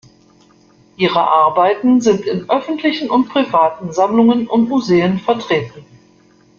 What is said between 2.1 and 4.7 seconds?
in öffentlichen und privaten Sammlungen und